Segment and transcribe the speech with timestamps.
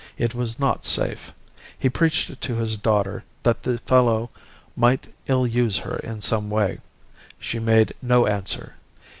[0.17, 1.31] It was not safe.
[1.77, 4.31] He preached it to his daughter that the fellow
[4.75, 6.79] might ill use her in some way.
[7.37, 8.73] She made no answer.